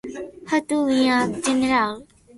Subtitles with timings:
[0.47, 2.07] How to win as a general.